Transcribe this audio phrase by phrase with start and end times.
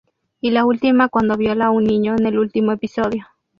[0.39, 3.27] Y la última cuando viola a un niño en el último episodio.